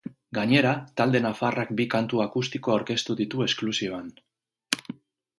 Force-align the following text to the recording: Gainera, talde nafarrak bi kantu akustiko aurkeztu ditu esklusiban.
Gainera, 0.35 0.69
talde 1.01 1.19
nafarrak 1.25 1.73
bi 1.81 1.85
kantu 1.95 2.21
akustiko 2.25 2.73
aurkeztu 2.77 3.17
ditu 3.19 3.43
esklusiban. 3.47 4.09